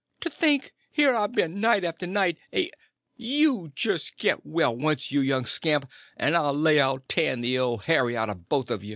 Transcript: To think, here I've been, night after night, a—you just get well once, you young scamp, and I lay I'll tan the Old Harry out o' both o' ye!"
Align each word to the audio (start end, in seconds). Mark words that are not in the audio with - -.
To 0.21 0.31
think, 0.31 0.73
here 0.91 1.13
I've 1.15 1.33
been, 1.33 1.59
night 1.61 1.83
after 1.83 2.07
night, 2.07 2.39
a—you 2.51 3.71
just 3.75 4.17
get 4.17 4.43
well 4.43 4.75
once, 4.75 5.11
you 5.11 5.21
young 5.21 5.45
scamp, 5.45 5.91
and 6.17 6.35
I 6.35 6.49
lay 6.49 6.79
I'll 6.79 7.01
tan 7.01 7.41
the 7.41 7.59
Old 7.59 7.83
Harry 7.83 8.17
out 8.17 8.27
o' 8.31 8.33
both 8.33 8.71
o' 8.71 8.79
ye!" 8.79 8.89